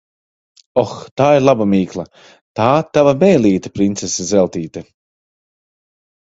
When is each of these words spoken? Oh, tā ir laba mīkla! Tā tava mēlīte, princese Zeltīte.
Oh, 0.83 0.93
tā 1.21 1.27
ir 1.39 1.43
laba 1.43 1.67
mīkla! 1.73 2.05
Tā 2.61 2.71
tava 2.97 3.13
mēlīte, 3.25 3.73
princese 3.77 4.27
Zeltīte. 4.31 4.85